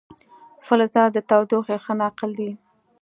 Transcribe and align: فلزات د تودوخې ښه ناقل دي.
فلزات 0.65 1.09
د 1.13 1.17
تودوخې 1.29 1.77
ښه 1.83 1.93
ناقل 2.01 2.31
دي. 2.39 2.51